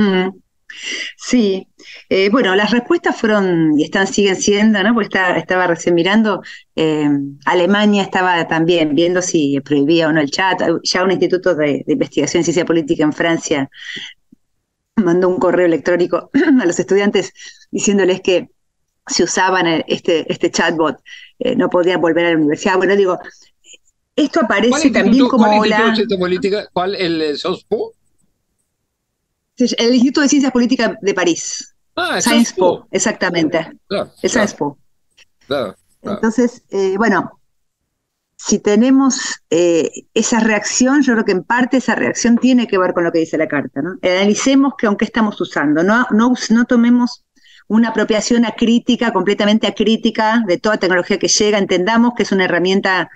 [0.00, 0.45] Mm.
[1.16, 1.68] Sí,
[2.08, 4.94] eh, bueno, las respuestas fueron y están, siguen siendo, ¿no?
[4.94, 6.42] Porque estaba recién mirando,
[6.74, 7.08] eh,
[7.44, 12.40] Alemania estaba también viendo si prohibía o no el chat, ya un instituto de, investigación
[12.40, 13.70] en ciencia política en Francia
[14.96, 17.32] mandó un correo electrónico a los estudiantes
[17.70, 18.48] diciéndoles que
[19.06, 20.96] si usaban este, este chatbot
[21.38, 22.76] eh, no podían volver a la universidad.
[22.76, 23.18] Bueno, digo,
[24.16, 25.94] esto aparece también como ¿cuál la...
[26.18, 26.68] política?
[26.72, 26.94] ¿Cuál?
[26.94, 27.92] ¿El SOSPO?
[29.58, 31.74] El Instituto de Ciencias Políticas de París.
[31.94, 33.72] Ah, Science Po, exactamente.
[33.88, 34.78] el Science Po.
[36.02, 37.40] Entonces, eh, bueno,
[38.36, 42.92] si tenemos eh, esa reacción, yo creo que en parte esa reacción tiene que ver
[42.92, 43.80] con lo que dice la carta.
[43.80, 43.98] ¿no?
[44.02, 47.24] Analicemos que aunque estamos usando, no, no, no tomemos
[47.68, 53.10] una apropiación acrítica, completamente acrítica de toda tecnología que llega, entendamos que es una herramienta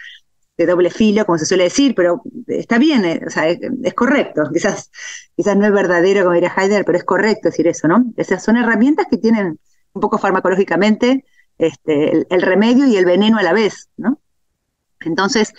[0.60, 4.42] de doble filo, como se suele decir, pero está bien, eh, o sea, es, correcto.
[4.52, 4.90] Quizás,
[5.34, 8.12] quizás no es verdadero, como diría Heidegger, pero es correcto decir eso, ¿no?
[8.16, 9.58] Esas son herramientas que tienen
[9.92, 11.24] un poco farmacológicamente
[11.56, 14.20] este, el, remedio y el veneno a la vez, ¿no?
[15.00, 15.54] Entonces,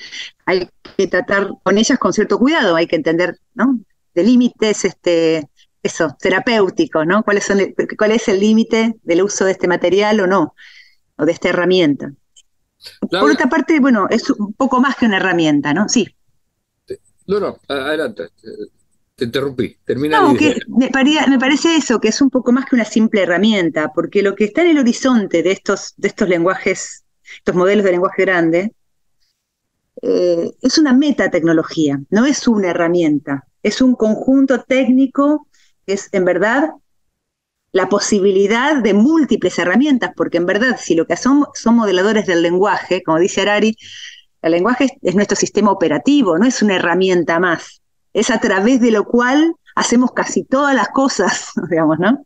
[0.46, 3.80] hay que tratar con ellas con cierto cuidado, hay que entender, ¿no?
[4.14, 5.50] De límites, este,
[5.82, 7.24] eso, terapéuticos, ¿no?
[7.24, 7.60] ¿Cuáles son,
[7.98, 10.54] ¿Cuál es el límite del uso de este material o no?
[11.16, 12.14] O de esta herramienta.
[13.10, 15.88] Por otra parte, bueno, es un poco más que una herramienta, ¿no?
[15.90, 16.08] Sí.
[17.28, 18.30] No, no, adelante.
[19.16, 19.78] Te interrumpí.
[19.86, 20.90] Termina no, que me,
[21.30, 24.46] me, parece eso, que es un poco más que una simple herramienta, porque lo que
[24.46, 27.04] está en el horizonte de estos, de estos lenguajes,
[27.38, 28.74] estos modelos de lenguaje grande,
[30.02, 35.48] eh, es una metatecnología, no es una herramienta, es un conjunto técnico
[35.86, 36.72] que es en verdad
[37.72, 42.42] la posibilidad de múltiples herramientas, porque en verdad, si lo que somos son modeladores del
[42.42, 43.78] lenguaje, como dice Arari,
[44.42, 47.82] el lenguaje es, nuestro sistema operativo, no es una herramienta más.
[48.14, 52.26] Es a través de lo cual hacemos casi todas las cosas, digamos, ¿no?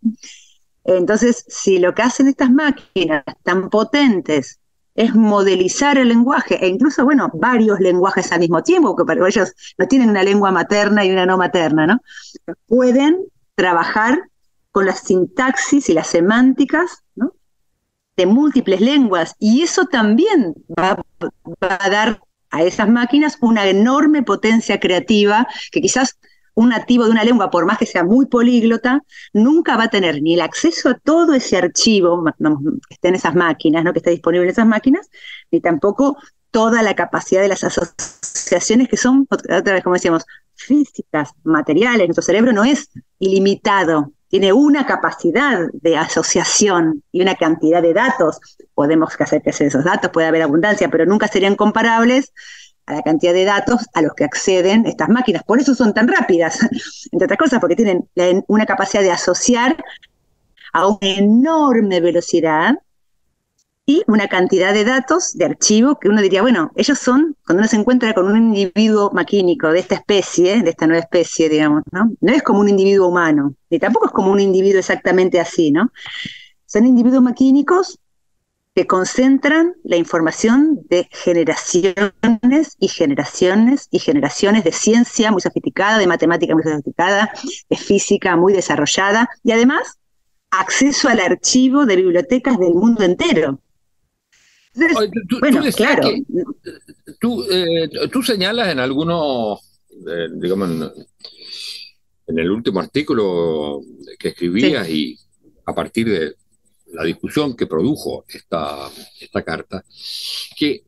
[0.84, 4.60] Entonces, si lo que hacen estas máquinas tan potentes
[4.94, 9.54] es modelizar el lenguaje, e incluso, bueno, varios lenguajes al mismo tiempo, porque para ellos
[9.78, 12.00] no tienen una lengua materna y una no materna, ¿no?
[12.68, 14.20] Pueden trabajar
[14.76, 17.06] con las sintaxis y las semánticas
[18.18, 19.34] de múltiples lenguas.
[19.40, 21.02] Y eso también va,
[21.62, 26.20] a dar a esas máquinas una enorme potencia creativa que quizás
[26.56, 30.22] un nativo de una lengua, por más que sea muy políglota, nunca va a tener
[30.22, 33.94] ni el acceso a todo ese archivo que esté en esas máquinas, ¿no?
[33.94, 35.10] que esté disponible en esas máquinas,
[35.52, 36.18] ni tampoco
[36.52, 42.08] toda la capacidad de las asociaciones que son, otra vez como decíamos, físicas, materiales.
[42.08, 48.40] Nuestro cerebro no es ilimitado, tiene una capacidad de asociación y una cantidad de datos.
[48.74, 52.34] Podemos hacer que esos datos, puede haber abundancia, pero nunca serían comparables
[52.86, 55.44] a la cantidad de datos a los que acceden estas máquinas.
[55.44, 56.60] Por eso son tan rápidas,
[57.12, 58.08] entre otras cosas, porque tienen
[58.48, 59.78] una capacidad de asociar
[60.74, 62.76] a una enorme velocidad
[63.86, 67.68] y una cantidad de datos, de archivos, que uno diría, bueno, ellos son, cuando uno
[67.68, 72.12] se encuentra con un individuo maquínico de esta especie, de esta nueva especie, digamos, ¿no?
[72.20, 75.92] No es como un individuo humano, ni tampoco es como un individuo exactamente así, ¿no?
[76.66, 78.00] Son individuos maquínicos
[78.74, 86.08] que concentran la información de generaciones y generaciones y generaciones de ciencia muy sofisticada, de
[86.08, 87.32] matemática muy sofisticada,
[87.70, 90.00] de física muy desarrollada y además
[90.50, 93.60] acceso al archivo de bibliotecas del mundo entero.
[95.40, 96.10] Bueno, claro.
[96.10, 99.60] Eh, tú, señalas en algunos,
[100.08, 100.70] eh, digamos,
[102.28, 103.82] en, el último artículo
[104.20, 105.18] que escribías y
[105.66, 106.36] a partir de
[106.94, 109.84] la discusión que produjo esta, esta carta,
[110.58, 110.84] que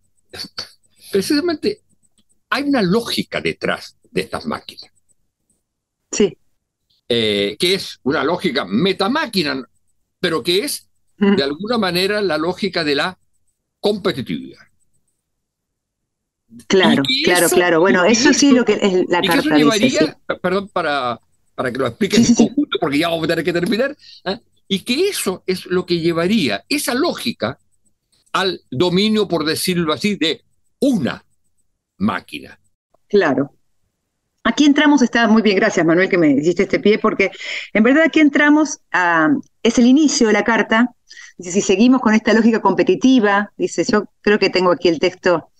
[1.12, 1.82] precisamente
[2.50, 4.91] hay una lógica detrás de estas máquinas.
[6.12, 6.38] Sí.
[7.10, 9.63] Eh, que es una lógica metamáquina,
[10.19, 13.17] pero que es de alguna manera la lógica de la
[13.80, 14.60] competitividad.
[16.68, 17.80] Claro, claro, claro.
[17.82, 19.58] Bueno, eso sí lo que es la carta.
[19.58, 21.20] llevaría, perdón, para,
[21.56, 24.40] para que lo explique en conjunto, porque ya vamos a tener que terminar, ¿eh?
[24.68, 27.60] y que eso es lo que llevaría esa lógica
[28.32, 30.42] al dominio, por decirlo así, de
[30.80, 31.26] una
[31.98, 32.60] máquina.
[33.10, 33.54] Claro.
[34.44, 37.32] Aquí entramos, está muy bien, gracias Manuel que me hiciste este pie, porque
[37.74, 39.30] en verdad aquí entramos a,
[39.67, 40.93] es el inicio de la carta,
[41.38, 45.51] dice, si seguimos con esta lógica competitiva, dice, yo creo que tengo aquí el texto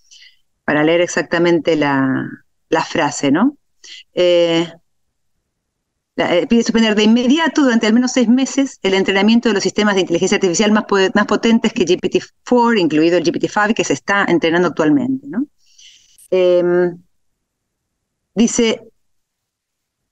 [0.64, 2.30] para leer exactamente la,
[2.88, 3.58] frase, ¿no?
[4.14, 4.72] Eh,
[6.16, 9.96] eh, pide suspender de inmediato durante al menos seis meses el entrenamiento de los sistemas
[9.96, 10.86] de inteligencia artificial más,
[11.28, 15.28] potentes que GPT-4, incluido el GPT-5, que se está entrenando actualmente.
[16.32, 16.98] Em,
[18.34, 18.82] dice,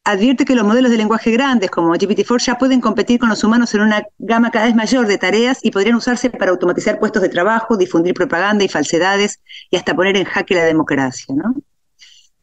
[0.06, 3.74] advierte que los modelos de lenguaje grandes como GPT-4 ya pueden competir con los humanos
[3.74, 7.30] en una gama cada vez mayor de tareas y podrían usarse para automatizar puestos de
[7.30, 9.42] trabajo, difundir propaganda y falsedades
[9.72, 11.34] y hasta poner en jaque la democracia.
[11.36, 11.56] ¿no?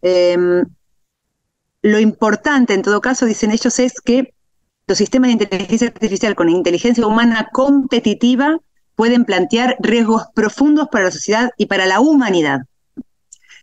[0.03, 0.65] Em,
[1.83, 4.35] lo importante, en todo caso, dicen ellos, es que
[4.89, 8.59] los sistemas de inteligencia artificial con inteligencia humana competitiva
[8.97, 12.63] pueden plantear riesgos profundos para la sociedad y para la humanidad.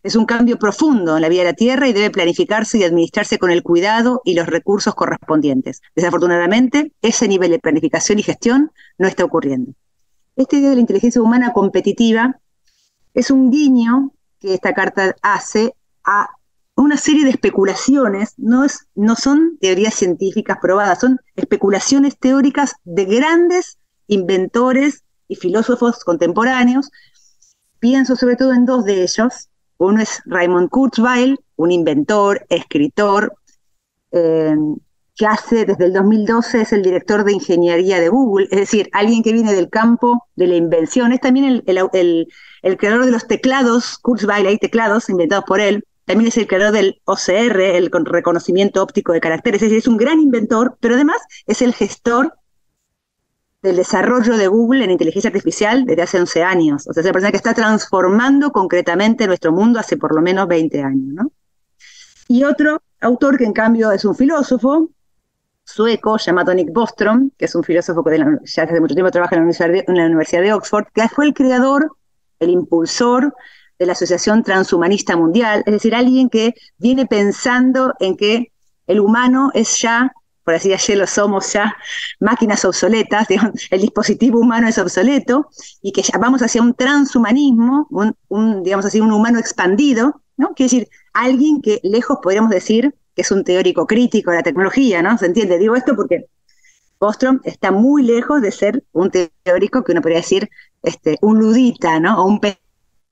[0.03, 3.37] Es un cambio profundo en la vida de la Tierra y debe planificarse y administrarse
[3.37, 5.81] con el cuidado y los recursos correspondientes.
[5.95, 9.73] Desafortunadamente, ese nivel de planificación y gestión no está ocurriendo.
[10.35, 12.39] Esta idea de la inteligencia humana competitiva
[13.13, 16.29] es un guiño que esta carta hace a
[16.75, 23.03] una serie de especulaciones, no, es, no son teorías científicas probadas, son especulaciones teóricas de
[23.03, 26.89] grandes inventores y filósofos contemporáneos.
[27.79, 29.49] Pienso sobre todo en dos de ellos.
[29.79, 33.33] Uno es Raymond Kurzweil, un inventor, escritor,
[34.11, 34.55] eh,
[35.15, 39.23] que hace desde el 2012 es el director de ingeniería de Google, es decir, alguien
[39.23, 41.11] que viene del campo de la invención.
[41.11, 42.27] Es también el,
[42.61, 46.73] el creador de los teclados, Kurzweil, hay teclados inventados por él, también es el creador
[46.73, 51.21] del OCR, el reconocimiento óptico de caracteres, es decir, es un gran inventor, pero además
[51.45, 52.38] es el gestor
[53.61, 56.87] del desarrollo de Google en inteligencia artificial desde hace 11 años.
[56.87, 60.47] O sea, es la persona que está transformando concretamente nuestro mundo hace por lo menos
[60.47, 61.13] 20 años.
[61.13, 61.31] ¿no?
[62.27, 64.89] Y otro autor que en cambio es un filósofo
[65.65, 69.95] sueco llamado Nick Bostrom, que es un filósofo que ya hace mucho tiempo trabaja en
[69.95, 71.95] la Universidad de Oxford, que fue el creador,
[72.39, 73.35] el impulsor
[73.77, 78.51] de la Asociación Transhumanista Mundial, es decir, alguien que viene pensando en que
[78.87, 80.11] el humano es ya,
[80.49, 81.77] por así decirlo, somos ya
[82.19, 83.27] máquinas obsoletas,
[83.69, 88.99] el dispositivo humano es obsoleto y que ya vamos hacia un transhumanismo, un, digamos así,
[88.99, 90.55] un humano expandido, ¿no?
[90.55, 95.03] Quiere decir, alguien que lejos podríamos decir que es un teórico crítico de la tecnología,
[95.03, 95.19] ¿no?
[95.19, 95.59] ¿Se entiende?
[95.59, 96.25] Digo esto porque
[96.99, 99.11] Bostrom está muy lejos de ser un
[99.43, 100.49] teórico que uno podría decir
[100.81, 102.23] este, un ludita, ¿no?
[102.23, 102.41] O un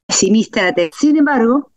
[0.07, 0.73] pesimista.
[0.97, 1.71] Sin embargo,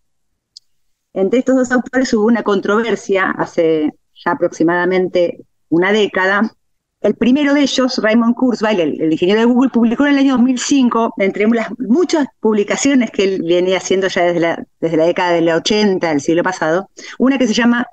[1.13, 3.93] entre estos dos autores hubo una controversia hace
[4.25, 6.55] ya aproximadamente una década.
[7.01, 11.15] El primero de ellos, Raymond Kurzweil, el, ingeniero de Google, publicó en el año 2005,
[11.17, 15.49] entre las muchas publicaciones que él venía haciendo ya desde la, desde la década del
[15.49, 17.87] 80 del siglo pasado, una que se llama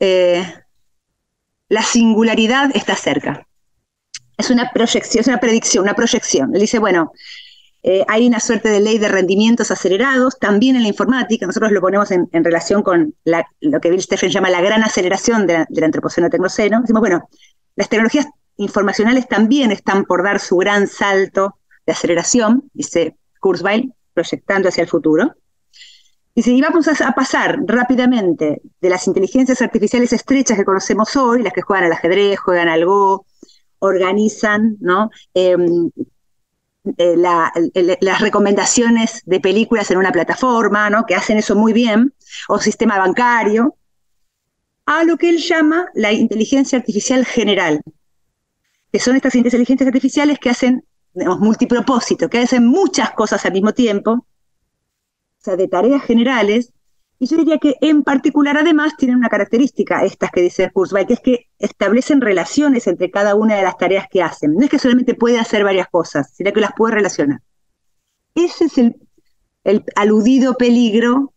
[0.00, 0.46] eh,
[1.68, 3.46] La singularidad está cerca.
[4.38, 6.54] Es una proyección, es una predicción, una proyección.
[6.54, 7.12] Él dice, bueno,
[7.86, 11.82] eh, hay una suerte de ley de rendimientos acelerados, también en la informática, nosotros lo
[11.82, 16.80] ponemos en, relación con lo que Bill Steffen llama la gran aceleración de del antropoceno-tecnoceno.
[16.80, 17.28] Decimos, bueno,
[17.76, 24.70] las tecnologías informacionales también están por dar su gran salto de aceleración, dice Kurzweil, proyectando
[24.70, 25.34] hacia el futuro.
[26.34, 31.52] Dice, y vamos a, pasar rápidamente de las inteligencias artificiales estrechas que conocemos hoy, las
[31.52, 33.26] que juegan al ajedrez, juegan al Go,
[33.78, 35.10] organizan, ¿no?
[35.34, 35.90] Em,
[36.98, 41.06] eh, las recomendaciones de películas en una plataforma, ¿no?
[41.06, 42.12] que hacen eso muy bien,
[42.48, 43.76] o sistema bancario,
[44.84, 47.80] a lo que él llama la inteligencia artificial general,
[48.92, 54.10] que son estas inteligencias artificiales que hacen multipropósito, que hacen muchas cosas al mismo tiempo,
[54.12, 54.26] o
[55.38, 56.73] sea, de tareas generales,
[57.24, 61.14] y yo diría que en particular además tienen una característica, estas que dice Kurzweil, que
[61.14, 64.54] es que establecen relaciones entre cada una de las tareas que hacen.
[64.54, 67.40] No es que solamente puede hacer varias cosas, sino que las puede relacionar.
[68.34, 68.96] Ese es el,
[69.64, 71.32] el aludido peligro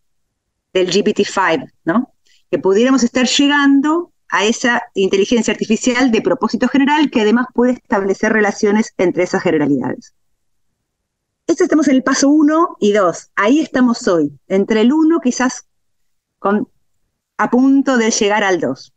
[0.74, 2.12] del GPT-5, ¿no?
[2.50, 8.34] Que pudiéramos estar llegando a esa inteligencia artificial de propósito general que además puede establecer
[8.34, 10.12] relaciones entre esas generalidades.
[11.46, 13.30] Esto estamos en el paso 1 y 2.
[13.36, 14.38] Ahí estamos hoy.
[14.48, 15.67] Entre el 1 quizás
[16.40, 18.92] a punto de llegar al 2.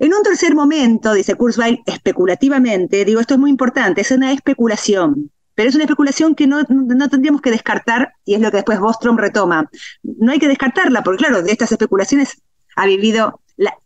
[0.00, 5.30] En un tercer momento, dice Kurzweil, especulativamente, digo, esto es muy importante, es una especulación,
[5.54, 8.80] pero es una especulación que no, no, tendríamos que descartar, y es lo que después
[8.80, 9.68] Bostrom retoma.
[10.02, 12.40] No hay que descartarla, porque claro, de estas especulaciones
[12.76, 13.76] ha vivido la,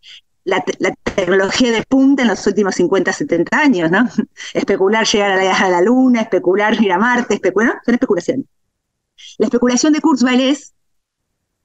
[1.16, 4.08] tecnología de punta en los últimos 50, 70 años, ¿no?
[4.54, 8.46] Especular llegar a la, Luna, especular ir a Marte, especular, son especulaciones.
[9.38, 10.74] La especulación de Kurzweil es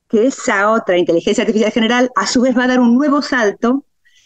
[0.10, 3.86] que esa otra inteligencia artificial general a su vez va a dar un nuevo salto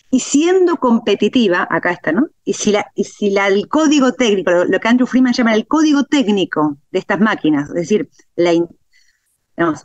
[0.09, 2.29] y siendo competitiva, acá está, ¿no?
[2.45, 5.67] Y si, la, y si la, el código técnico, lo, que Andrew Freeman llama el
[5.67, 8.53] código técnico de estas máquinas, es decir, la,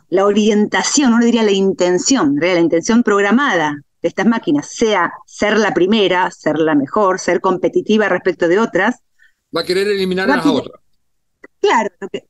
[0.09, 5.73] la orientación, uno diría la intención, la intención programada de estas máquinas, sea ser la
[5.73, 9.01] primera, ser la mejor, ser competitiva respecto de otras.
[9.55, 10.79] Va a querer eliminar a las otras.
[11.59, 12.27] Claro, lo que,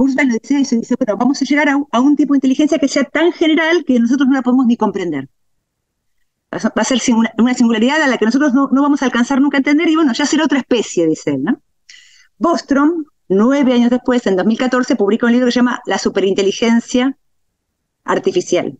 [0.00, 2.88] Kurzweil lo dice eso, dice, bueno, vamos a llegar a, un tipo de inteligencia que
[2.88, 5.28] sea tan general que nosotros no la podemos ni comprender.
[6.50, 6.98] Va a ser
[7.36, 10.14] una, singularidad a la que nosotros no, vamos a alcanzar nunca a entender y bueno,
[10.14, 11.60] ya será otra especie, dice él, ¿no?
[12.38, 17.18] Bostrom, nueve años después, en 2014, publica un libro que se llama La superinteligencia
[18.02, 18.78] artificial.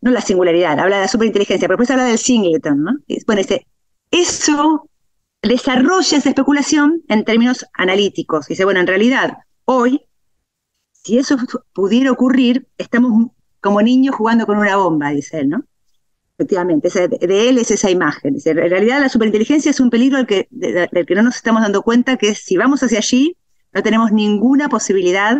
[0.00, 2.96] No la singularidad, habla de la superinteligencia, pero después habla del singleton, ¿no?
[3.28, 3.64] bueno, dice,
[4.10, 4.90] eso
[5.40, 8.48] desarrolla esa especulación en términos analíticos.
[8.48, 9.38] Dice, bueno, en realidad,
[9.72, 10.04] Hoy,
[10.90, 11.36] si eso
[11.72, 13.28] pudiera ocurrir, estamos
[13.60, 15.64] como niños jugando con una bomba, dice él, ¿no?
[16.36, 18.36] Efectivamente, de, él es esa imagen.
[18.44, 20.48] en realidad la superinteligencia es un peligro del que,
[21.14, 23.36] no nos estamos dando cuenta, que si vamos hacia allí,
[23.72, 25.38] no tenemos ninguna posibilidad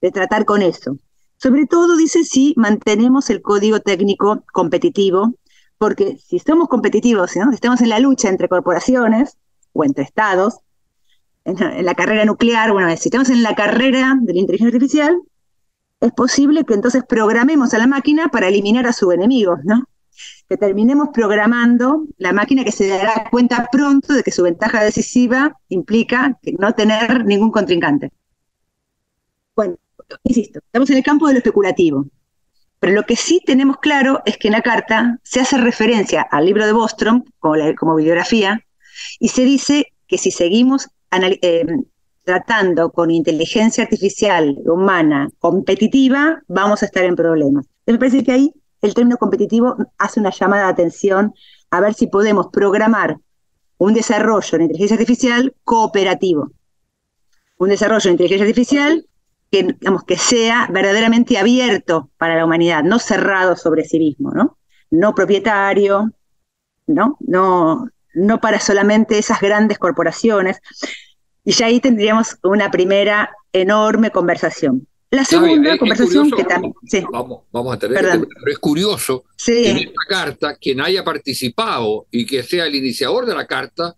[0.00, 0.96] de tratar con eso.
[1.36, 5.34] Sobre todo, dice, si mantenemos el código técnico competitivo,
[5.76, 9.38] porque si somos competitivos, si estamos en la lucha entre corporaciones
[9.72, 10.60] o entre estados,
[11.44, 15.22] en, la carrera nuclear, bueno, si estamos en la carrera de la inteligencia artificial,
[16.00, 19.84] es posible que entonces programemos a la máquina para eliminar a su enemigo, ¿no?
[20.48, 25.56] Que terminemos programando la máquina que se dará cuenta pronto de que su ventaja decisiva
[25.68, 28.10] implica no tener ningún contrincante.
[29.54, 29.76] Bueno,
[30.24, 32.06] insisto, estamos en el campo de lo especulativo.
[32.80, 36.46] Pero lo que sí tenemos claro es que en la carta se hace referencia al
[36.46, 38.60] libro de Bostrom como, como bibliografía
[39.20, 41.66] y se dice que si seguimos eh,
[42.24, 47.66] tratando con inteligencia artificial humana competitiva, vamos a estar en problemas.
[47.86, 51.34] Me parece que ahí el término competitivo hace una llamada de atención
[51.70, 53.18] a ver si podemos programar
[53.78, 56.52] un desarrollo en inteligencia artificial cooperativo.
[57.58, 59.06] Un desarrollo en inteligencia artificial
[59.50, 64.58] que, digamos, que sea verdaderamente abierto para la humanidad, no cerrado sobre sí mismo, ¿no?
[64.90, 66.10] No propietario,
[66.86, 67.16] ¿no?
[67.20, 70.58] No, no para solamente esas grandes corporaciones.
[71.44, 74.86] Y ya ahí tendríamos una primera enorme conversación.
[75.10, 76.72] La segunda conversación que también...
[77.10, 82.24] Vamos, vamos, a tener, pero es curioso que en esta carta quien haya participado y
[82.24, 83.94] que sea el iniciador de la carta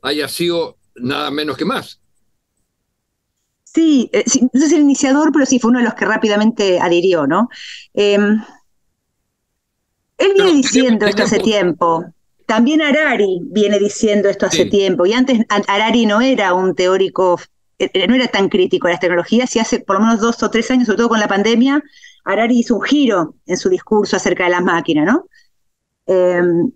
[0.00, 2.00] haya sido nada menos que más.
[3.62, 7.26] Sí, eh, no es el iniciador, pero sí fue uno de los que rápidamente adhirió,
[7.26, 7.48] ¿no?
[7.92, 8.40] Em,
[10.16, 12.04] él viene diciendo esto hace tiempo.
[12.46, 17.40] También Harari viene diciendo esto hace tiempo, y antes Harari no era un teórico,
[17.78, 20.42] eh, eh, no era tan crítico a las tecnologías, y hace por lo menos dos
[20.42, 21.82] o tres años, sobre todo con la pandemia,
[22.24, 25.26] Harari hizo un giro en su discurso acerca de las máquinas, ¿no?
[26.06, 26.70] Em,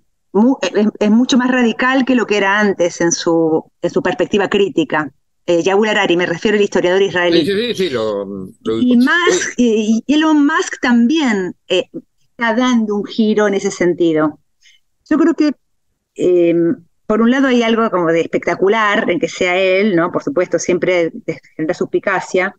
[1.01, 5.13] es, mucho más radical que lo que era antes en su, en su perspectiva crítica.
[5.47, 7.45] Eh, Yabul Harari, me refiero al historiador israelí.
[7.45, 8.27] Sí, sí, sí, lo,
[8.81, 14.39] y, Musk, y, Elon Musk también está dando un giro en ese sentido.
[15.09, 15.53] Yo creo que,
[16.15, 20.13] em, por un lado, hay algo como de espectacular en que sea él, ¿no?
[20.13, 21.13] Por supuesto, siempre
[21.57, 22.55] genera suspicacia,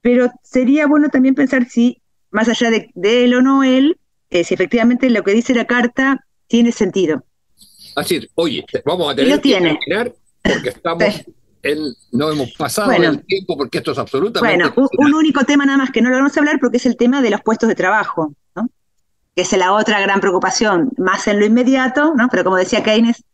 [0.00, 3.98] pero sería bueno también pensar si, más allá de, él o no él,
[4.30, 7.24] eh, si efectivamente lo que dice la carta tiene sentido.
[7.96, 11.04] Así, oye, vamos a tener que terminar porque estamos
[11.62, 11.78] en,
[12.12, 14.70] no hemos pasado el tiempo porque esto es absolutamente.
[14.70, 16.96] Bueno, un, único tema nada más que no lo vamos a hablar porque es el
[16.96, 18.34] tema de los puestos de trabajo
[19.34, 22.28] que es la otra gran preocupación, más en lo inmediato, ¿no?
[22.30, 23.24] Pero como decía Keynes,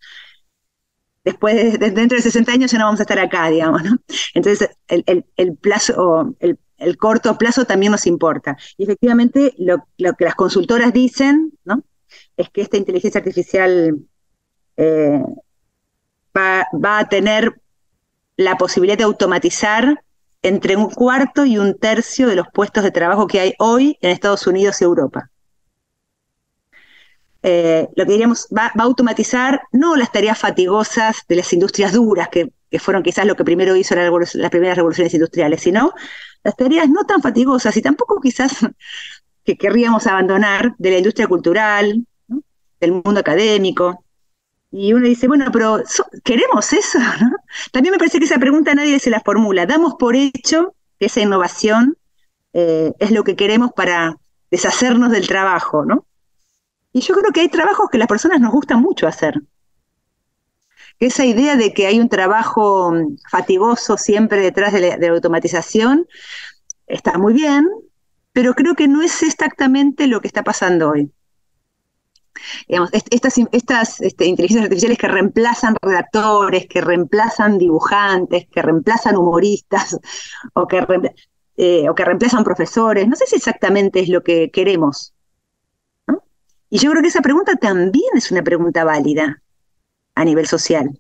[1.25, 3.99] después, de, dentro de 60 años ya no vamos a estar acá, digamos, ¿no?
[4.35, 8.57] Entonces, el, plazo, el, el, corto plazo también nos importa.
[8.77, 9.85] Y efectivamente, lo,
[10.15, 11.83] que las consultoras dicen, ¿no?
[12.37, 13.99] Es que esta inteligencia artificial
[14.77, 15.23] eh,
[16.37, 17.61] va, va a tener
[18.37, 20.05] la posibilidad de automatizar
[20.43, 24.11] entre un cuarto y un tercio de los puestos de trabajo que hay hoy en
[24.11, 25.31] Estados Unidos y Europa.
[27.49, 32.29] Eh, lo que diríamos, va, a automatizar no las tareas fatigosas de las industrias duras,
[32.29, 35.95] que, fueron quizás lo que primero hizo las primeras revoluciones industriales, sino
[36.43, 38.51] las tareas no tan fatigosas y tampoco quizás
[39.45, 42.05] que querríamos abandonar de la industria cultural,
[42.81, 44.05] del mundo académico.
[44.73, 45.85] Y uno dice, bueno, pero
[46.25, 46.99] ¿queremos eso?
[47.73, 49.67] También me parece que esa pregunta nadie se la formula.
[49.67, 51.97] Damos por hecho que esa innovación
[52.53, 54.17] eh, es lo que queremos para
[54.51, 56.07] deshacernos del trabajo, ¿no?
[56.97, 59.43] Y yo creo que hay trabajos que las personas nos gustan mucho hacer.
[60.99, 66.07] Esa idea de que hay un trabajo mm, fatigoso siempre detrás de la, automatización
[66.87, 67.69] está muy bien,
[68.33, 71.13] pero creo que no es exactamente lo que está pasando hoy.
[73.11, 79.99] estas, este, inteligencias artificiales que reemplazan redactores, que reemplazan dibujantes, que reemplazan humoristas
[81.59, 85.13] eh, o que reemplazan profesores, no sé si exactamente es lo que queremos.
[86.71, 89.43] Y yo creo que esa pregunta también es una pregunta válida
[90.15, 90.99] a nivel social.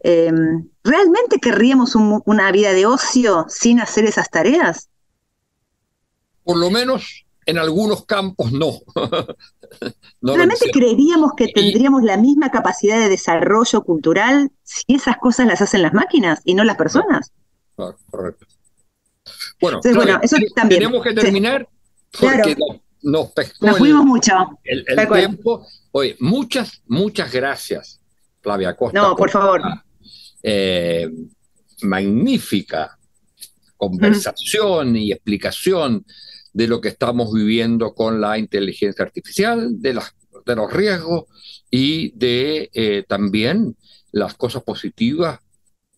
[0.00, 4.88] Em, ¿Realmente querríamos una vida de ocio sin hacer esas tareas?
[6.44, 8.78] Por lo menos en algunos campos no.
[10.22, 15.82] ¿Realmente creeríamos que tendríamos la misma capacidad de desarrollo cultural si esas cosas las hacen
[15.82, 17.32] las máquinas y no las personas?
[18.10, 18.46] correcto.
[19.60, 19.80] Bueno,
[20.22, 20.80] eso también.
[20.80, 21.68] tenemos que terminar
[22.18, 22.56] porque
[23.02, 23.32] nos
[23.78, 24.32] fuimos mucho.
[24.64, 25.66] El, tiempo.
[25.92, 28.00] Oye, muchas, muchas gracias,
[28.40, 29.00] Flavia Costa.
[29.00, 29.62] No, por, favor.
[30.42, 31.08] Eh,
[31.82, 32.98] magnífica
[33.76, 36.04] conversación y explicación
[36.52, 41.24] de lo que estamos viviendo con la inteligencia artificial, de, las, de los riesgos
[41.70, 43.76] y de eh, también
[44.10, 45.38] las cosas positivas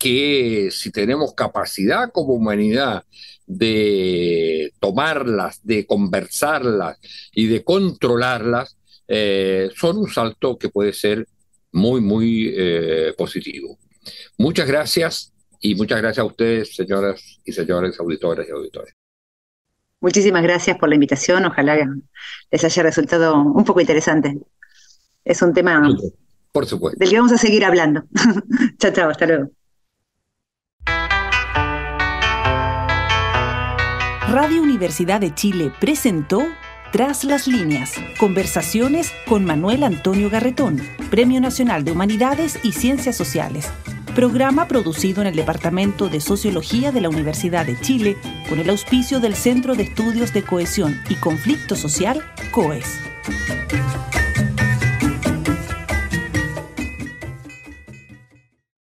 [0.01, 3.05] que si tenemos capacidad como humanidad
[3.47, 6.99] de tomarlas, de conversarlas
[7.33, 11.27] y de controlarlas, eh, son un salto que puede ser
[11.73, 13.79] muy, muy eh, positivo.
[14.39, 18.95] Muchas gracias y muchas gracias a ustedes, señoras y señores auditores y auditores.
[20.01, 21.45] Muchísimas gracias por la invitación.
[21.45, 21.77] Ojalá
[22.51, 24.39] les haya resultado un poco interesante.
[25.27, 25.95] Es un tema
[26.53, 26.99] por supuesto.
[26.99, 28.05] del que vamos a seguir hablando.
[28.79, 29.51] chao, chao, hasta luego.
[34.31, 36.47] Radio Universidad de Chile presentó
[36.93, 43.69] Tras las líneas, conversaciones con Manuel Antonio Garretón, Premio Nacional de Humanidades y Ciencias Sociales.
[44.15, 48.17] Programa producido en el Departamento de Sociología de la Universidad de Chile
[48.49, 52.23] con el auspicio del Centro de Estudios de Cohesión y Conflicto Social,
[52.53, 53.01] COES.